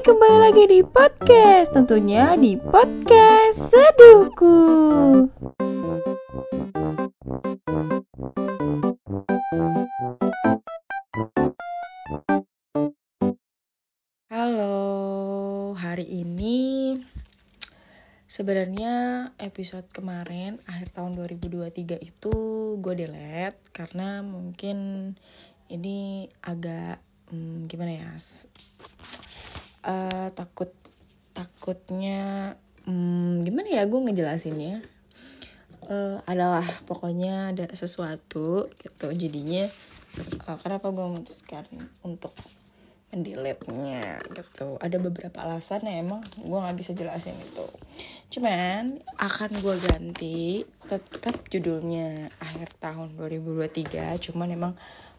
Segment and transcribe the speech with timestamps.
[0.00, 4.56] Kembali lagi di podcast, tentunya di podcast Seduhku.
[14.32, 16.96] Halo, hari ini
[18.24, 22.34] sebenarnya episode kemarin akhir tahun 2023 itu
[22.80, 25.12] gue delete karena mungkin
[25.68, 28.16] ini agak hmm, gimana ya
[29.84, 30.70] uh, takut
[31.30, 32.52] takutnya
[32.84, 34.82] hmm, gimana ya gue ngejelasinnya?
[35.90, 39.66] Uh, adalah pokoknya ada sesuatu gitu jadinya
[40.46, 41.66] uh, kenapa gue memutuskan
[42.06, 42.30] untuk
[43.10, 44.78] mendelete-nya gitu.
[44.78, 47.66] Ada beberapa alasan ya emang gue nggak bisa jelasin itu.
[48.30, 54.72] Cuman akan gue ganti tetap judulnya akhir tahun 2023 cuman emang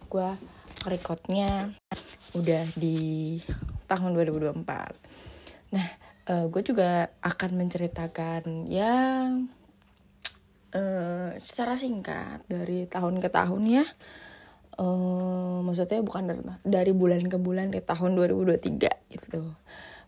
[0.07, 0.29] gue
[0.87, 1.71] recordnya
[2.35, 3.39] udah di
[3.91, 5.87] tahun 2024 nah
[6.31, 8.95] uh, eh, gue juga akan menceritakan ya
[10.75, 13.85] uh, secara singkat dari tahun ke tahun ya.
[14.79, 19.43] Uh, maksudnya bukan dari, dari bulan ke bulan di tahun 2023 gitu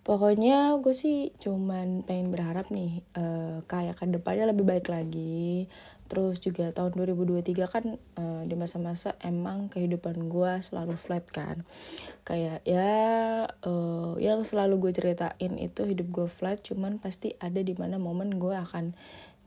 [0.03, 5.71] pokoknya gue sih cuman pengen berharap nih uh, kayak ke depannya lebih baik lagi.
[6.11, 7.85] Terus juga tahun 2023 kan
[8.19, 11.63] uh, di masa-masa emang kehidupan gue selalu flat kan.
[12.27, 12.91] Kayak ya
[13.47, 18.35] uh, yang selalu gue ceritain itu hidup gue flat cuman pasti ada di mana momen
[18.35, 18.91] gue akan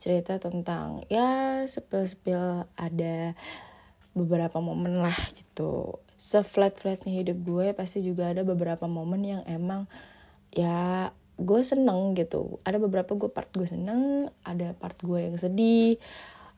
[0.01, 3.37] cerita tentang ya sepil-sepil ada
[4.17, 6.01] beberapa momen lah gitu.
[6.17, 9.85] Seflat-flatnya hidup gue pasti juga ada beberapa momen yang emang
[10.57, 12.57] ya gue seneng gitu.
[12.65, 16.01] Ada beberapa gue part gue seneng ada part gue yang sedih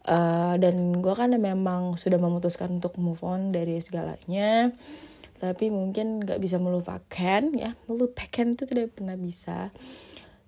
[0.08, 4.72] uh, dan gue kan memang sudah memutuskan untuk move on dari segalanya.
[5.40, 9.76] Tapi mungkin gak bisa melupakan ya melupakan itu tidak pernah bisa.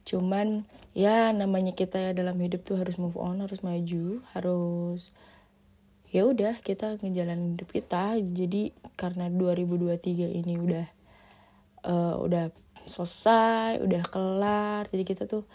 [0.08, 0.64] Cuman
[0.96, 5.16] ya namanya kita ya dalam hidup tuh harus move on harus maju harus
[6.12, 8.16] ya udah kita ngejalanin hidup kita.
[8.20, 11.01] Jadi karena 2023 ini udah
[11.86, 12.50] uh, udah
[12.82, 15.46] selesai udah kelar jadi kita tuh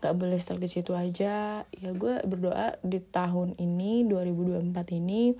[0.00, 1.62] nggak boleh stuck di situ aja.
[1.68, 5.36] Ya gue berdoa di tahun ini 2024 ini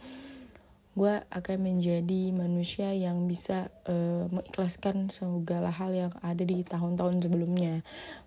[0.91, 7.81] gue akan menjadi manusia yang bisa uh, mengikhlaskan segala hal yang ada di tahun-tahun sebelumnya.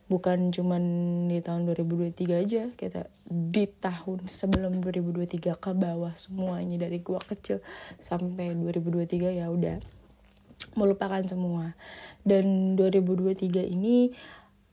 [0.09, 0.83] Bukan cuman
[1.29, 7.61] di tahun 2023 aja kita di tahun sebelum 2023 ke bawah semuanya dari gue kecil
[8.01, 9.77] sampai 2023 ya udah
[10.73, 11.73] melupakan semua.
[12.21, 14.13] Dan 2023 ini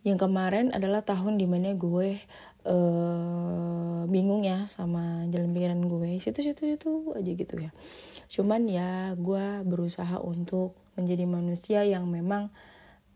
[0.00, 2.16] yang kemarin adalah tahun di mana gue
[2.64, 6.16] uh, bingung ya sama jalan pikiran gue.
[6.20, 7.70] Situ-situ situ aja gitu ya.
[8.32, 12.48] Cuman ya gue berusaha untuk menjadi manusia yang memang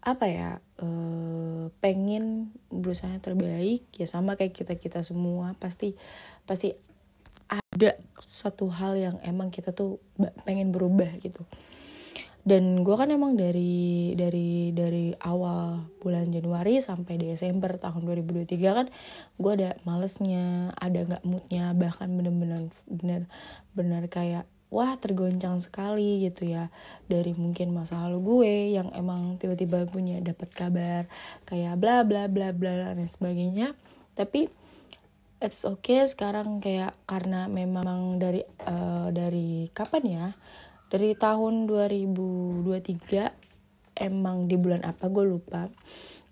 [0.05, 0.51] apa ya
[0.85, 3.89] uh, pengen berusaha terbaik.
[3.97, 5.57] Ya sama kayak kita kita semua.
[5.57, 5.97] Pasti
[6.45, 6.77] pasti
[7.49, 9.97] ada satu hal yang emang kita tuh
[10.45, 11.43] pengen berubah gitu
[12.45, 18.87] dan gue kan emang dari dari dari awal bulan Januari sampai Desember tahun 2023 kan
[19.41, 23.25] gue ada malesnya ada nggak moodnya bahkan bener-bener bener
[23.73, 24.45] bener kayak
[24.75, 26.67] wah tergoncang sekali gitu ya.
[27.07, 31.07] Dari mungkin masa lalu gue yang emang tiba-tiba punya dapat kabar
[31.47, 33.79] kayak bla bla bla bla dan sebagainya.
[34.19, 34.51] Tapi
[35.39, 40.27] it's okay sekarang kayak karena memang dari uh, dari kapan ya
[40.95, 45.67] dari tahun 2023 emang di bulan apa gue lupa.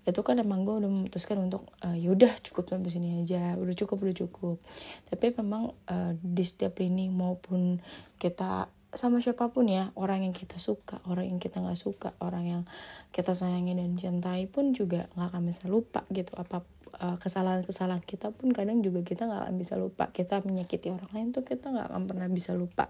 [0.07, 3.59] Itu kan emang gue udah memutuskan untuk uh, yaudah cukup sampai sini aja.
[3.59, 4.63] Udah cukup udah cukup.
[5.11, 7.83] Tapi memang uh, di setiap lini maupun
[8.15, 12.45] kita sama siapa pun ya orang yang kita suka orang yang kita nggak suka orang
[12.45, 12.61] yang
[13.09, 16.31] kita sayangi dan cintai pun juga nggak akan bisa lupa gitu.
[16.39, 16.63] Apa
[17.03, 20.07] uh, kesalahan-kesalahan kita pun kadang juga kita nggak akan bisa lupa.
[20.15, 22.87] Kita menyakiti orang lain tuh kita nggak akan pernah bisa lupa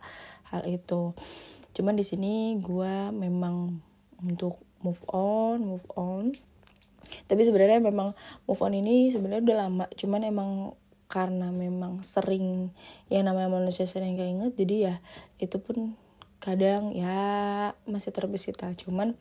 [0.53, 1.17] hal itu
[1.73, 3.81] cuman di sini gue memang
[4.21, 6.31] untuk move on move on.
[7.03, 8.15] Tapi sebenarnya memang
[8.47, 9.85] move on ini sebenarnya udah lama.
[9.93, 10.51] Cuman emang
[11.13, 12.73] karena memang sering
[13.13, 14.95] yang namanya manusia sering keinget jadi ya
[15.37, 15.93] itu pun
[16.41, 19.13] kadang ya masih terbesit cuman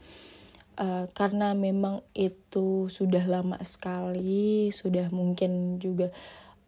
[0.81, 6.09] uh, karena memang itu sudah lama sekali sudah mungkin juga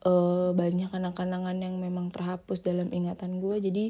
[0.05, 3.85] uh, banyak kenang-kenangan yang memang terhapus dalam ingatan gue jadi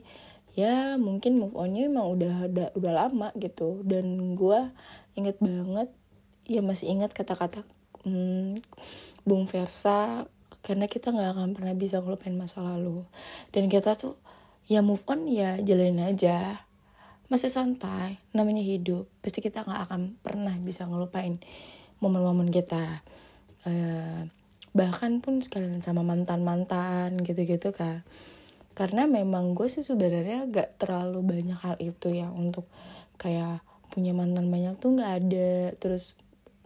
[0.54, 3.82] ya mungkin move onnya emang udah udah, udah lama gitu.
[3.82, 4.70] Dan gue
[5.18, 5.90] inget banget
[6.46, 7.66] ya masih ingat kata-kata
[8.06, 8.58] hmm,
[9.26, 10.30] Bung Versa
[10.64, 13.02] karena kita nggak akan pernah bisa ngelupain masa lalu.
[13.50, 14.16] Dan kita tuh
[14.70, 16.62] ya move on ya jalanin aja.
[17.28, 21.42] Masih santai namanya hidup pasti kita nggak akan pernah bisa ngelupain
[21.98, 23.02] momen-momen kita.
[23.64, 24.28] Uh,
[24.76, 28.04] bahkan pun sekalian sama mantan-mantan gitu-gitu kan
[28.74, 32.66] karena memang gue sih sebenarnya gak terlalu banyak hal itu ya untuk
[33.16, 33.62] kayak
[33.94, 35.52] punya mantan banyak tuh nggak ada.
[35.78, 36.18] Terus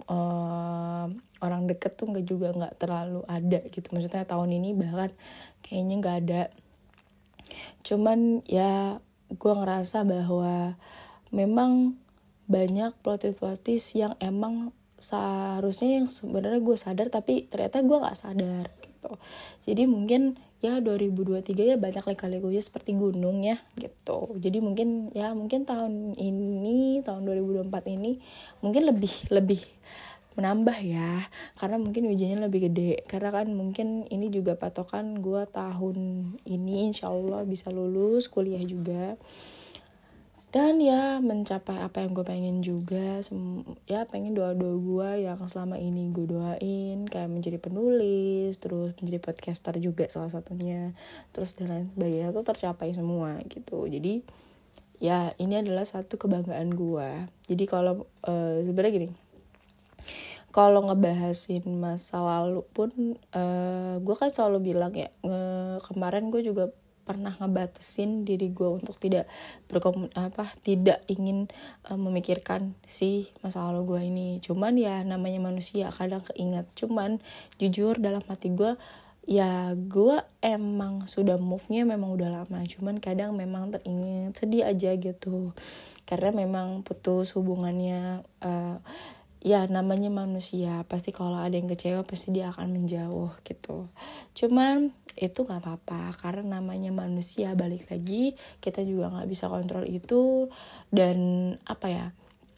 [0.08, 1.12] uh,
[1.44, 3.92] orang deket tuh nggak juga nggak terlalu ada gitu.
[3.92, 5.12] Maksudnya tahun ini bahkan
[5.60, 6.42] kayaknya nggak ada.
[7.84, 8.96] Cuman ya
[9.28, 10.80] gue ngerasa bahwa
[11.28, 12.00] memang
[12.48, 19.12] banyak plotis-plotis yang emang seharusnya yang sebenarnya gue sadar tapi ternyata gue nggak sadar gitu.
[19.68, 24.34] Jadi mungkin ya 2023 ya banyak lika-likunya seperti gunung ya gitu.
[24.42, 28.18] Jadi mungkin ya mungkin tahun ini tahun 2024 ini
[28.58, 29.62] mungkin lebih lebih
[30.34, 31.26] menambah ya.
[31.58, 33.06] Karena mungkin ujiannya lebih gede.
[33.06, 35.98] Karena kan mungkin ini juga patokan gue tahun
[36.42, 39.14] ini insya Allah bisa lulus kuliah juga
[40.48, 43.20] dan ya mencapai apa yang gue pengen juga
[43.84, 49.20] ya pengen doa doa gue yang selama ini gue doain kayak menjadi penulis terus menjadi
[49.20, 50.96] podcaster juga salah satunya
[51.36, 53.84] terus dan lain sebagainya tuh tercapai semua gitu.
[53.84, 54.24] Jadi
[54.98, 57.10] ya ini adalah satu kebanggaan gue
[57.46, 59.08] jadi kalau uh, sebenarnya gini
[60.50, 62.90] kalau ngebahasin masa lalu pun
[63.30, 66.74] uh, gue kan selalu bilang ya uh, kemarin gue juga
[67.08, 69.24] pernah ngebatasin diri gue untuk tidak
[69.72, 71.48] berkomun apa tidak ingin
[71.88, 74.28] uh, memikirkan si masa lalu gue ini.
[74.44, 76.68] Cuman ya namanya manusia kadang keinget.
[76.76, 77.24] Cuman
[77.56, 78.76] jujur dalam hati gue
[79.24, 82.60] ya gue emang sudah move nya memang udah lama.
[82.68, 85.56] Cuman kadang memang teringat sedih aja gitu.
[86.04, 88.76] Karena memang putus hubungannya uh,
[89.42, 90.82] ya namanya manusia.
[90.90, 93.86] Pasti kalau ada yang kecewa pasti dia akan menjauh gitu.
[94.34, 96.14] Cuman itu nggak apa-apa.
[96.18, 100.50] Karena namanya manusia balik lagi kita juga nggak bisa kontrol itu.
[100.90, 101.18] Dan
[101.66, 102.06] apa ya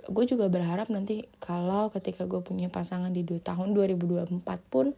[0.09, 4.41] gue juga berharap nanti kalau ketika gue punya pasangan di tahun 2024
[4.73, 4.97] pun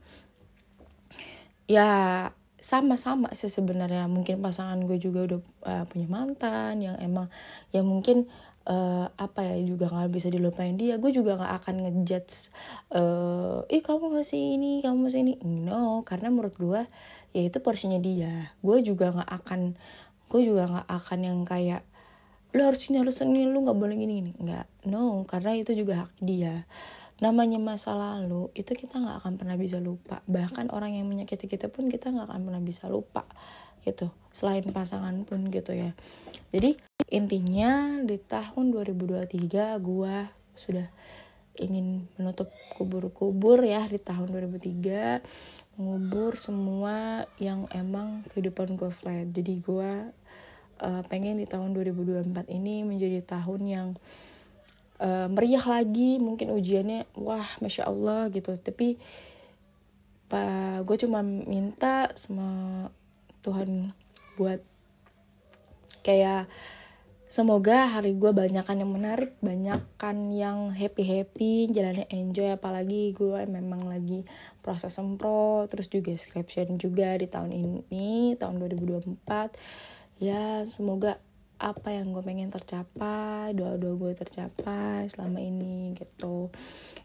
[1.67, 2.31] ya
[2.63, 4.07] sama-sama sih sebenarnya.
[4.07, 7.27] Mungkin pasangan gue juga udah uh, punya mantan yang emang
[7.75, 8.31] yang mungkin
[8.67, 10.99] uh, apa ya juga nggak bisa dilupain dia.
[10.99, 12.53] Gue juga nggak akan ngejudge
[12.95, 15.35] uh, ih kamu masih ini kamu masih ini.
[15.43, 16.83] No karena menurut gue
[17.35, 18.53] ya itu porsinya dia.
[18.61, 19.61] Gue juga nggak akan
[20.33, 21.83] gue juga nggak akan yang kayak
[22.53, 24.33] lu harus ini harus ini lu nggak boleh gini gini.
[24.39, 24.67] Nggak.
[24.91, 26.67] No karena itu juga hak dia
[27.23, 30.27] namanya masa lalu itu kita nggak akan pernah bisa lupa.
[30.27, 33.23] Bahkan orang yang menyakiti kita pun kita nggak akan pernah bisa lupa
[33.87, 34.11] gitu.
[34.35, 35.95] Selain pasangan pun gitu ya.
[36.51, 36.75] Jadi
[37.15, 39.39] intinya di tahun 2023
[39.79, 40.17] gue
[40.59, 40.87] sudah
[41.63, 49.31] ingin menutup kubur-kubur ya di tahun 2003 mengubur semua yang emang kehidupan gue flat.
[49.31, 49.93] Jadi gue
[50.83, 53.89] uh, pengen di tahun 2024 ini menjadi tahun yang
[55.03, 58.55] uh, meriah lagi mungkin ujiannya wah masya Allah gitu.
[58.55, 58.97] Tapi
[60.31, 62.89] pak gue cuma minta sama
[63.45, 63.93] Tuhan
[64.41, 64.63] buat
[66.01, 66.49] kayak
[67.33, 73.89] semoga hari gue banyakkan yang menarik banyakkan yang happy happy jalannya enjoy apalagi gue memang
[73.89, 74.29] lagi
[74.61, 81.17] proses sempro terus juga skripsi juga di tahun ini tahun 2024 ya semoga
[81.63, 86.51] apa yang gue pengen tercapai doa-doa gue tercapai selama ini gitu.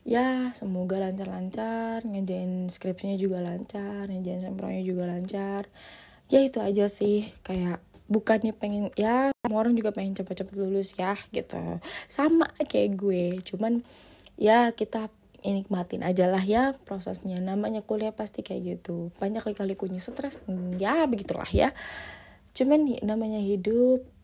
[0.02, 5.70] Ya semoga lancar-lancar ngejain skripsinya juga lancar ngejain sempronya juga lancar.
[6.34, 7.30] Ya itu aja sih.
[7.46, 11.62] Kayak bukannya pengen ya semua orang juga pengen cepet-cepet lulus ya gitu.
[12.10, 13.86] Sama kayak gue cuman
[14.42, 15.14] ya kita
[15.46, 17.38] nikmatin aja lah ya prosesnya.
[17.38, 19.14] Namanya kuliah pasti kayak gitu.
[19.22, 20.42] Banyak kali-kalikunya stres
[20.82, 21.78] ya begitulah ya.
[22.58, 24.17] Cuman namanya hidup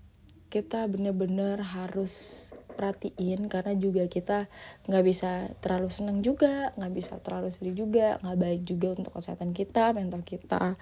[0.53, 4.45] kita bener-bener harus perhatiin karena juga kita
[4.85, 9.57] nggak bisa terlalu senang juga nggak bisa terlalu sedih juga nggak baik juga untuk kesehatan
[9.57, 10.77] kita mental kita.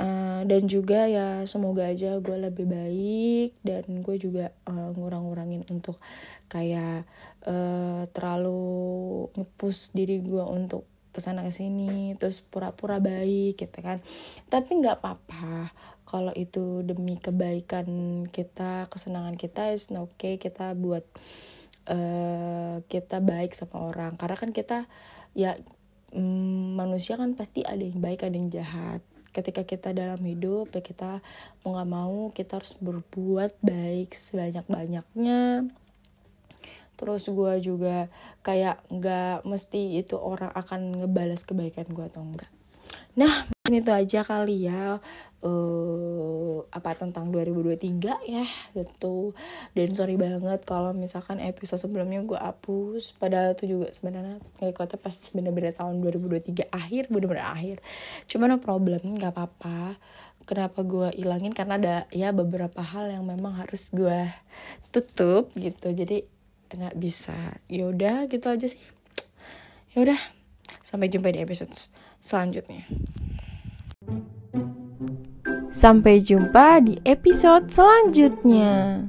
[0.00, 6.00] Uh, dan juga ya semoga aja gue lebih baik dan gue juga uh, ngurang-ngurangin untuk
[6.48, 7.04] kayak
[7.44, 14.00] uh, terlalu ngepus diri gue untuk ke sana ke sini terus pura-pura baik gitu kan.
[14.48, 15.68] Tapi nggak apa-apa
[16.10, 17.86] kalau itu demi kebaikan
[18.34, 21.06] kita kesenangan kita is oke okay kita buat
[21.86, 24.18] uh, kita baik sama orang.
[24.18, 24.90] Karena kan kita
[25.38, 25.54] ya
[26.10, 29.00] mm, manusia kan pasti ada yang baik ada yang jahat.
[29.30, 31.22] Ketika kita dalam hidup ya kita
[31.62, 35.70] mau nggak mau kita harus berbuat baik sebanyak banyaknya
[37.00, 38.12] terus gue juga
[38.44, 42.52] kayak nggak mesti itu orang akan ngebalas kebaikan gue atau enggak
[43.18, 43.32] nah
[43.70, 44.98] mungkin itu aja kali ya
[45.46, 49.30] uh, apa tentang 2023 ya gitu.
[49.72, 55.14] Dan sorry banget kalau misalkan episode sebelumnya gue hapus padahal itu juga sebenarnya ngerekordnya pas
[55.30, 57.76] bener-bener tahun 2023 akhir bener-bener akhir.
[58.26, 59.96] Cuman no problem nggak apa-apa.
[60.48, 61.54] Kenapa gue ilangin?
[61.54, 64.26] Karena ada ya beberapa hal yang memang harus gue
[64.90, 65.94] tutup gitu.
[65.94, 66.26] Jadi
[66.74, 67.38] nggak bisa.
[67.70, 68.82] Yaudah gitu aja sih.
[69.94, 70.39] Yaudah
[70.90, 71.70] sampai jumpa di episode
[72.18, 72.82] selanjutnya.
[75.70, 79.06] Sampai jumpa di episode selanjutnya